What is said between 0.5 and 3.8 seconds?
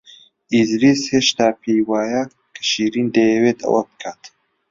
ئیدریس هێشتا پێی وایە کە شیرین دەیەوێت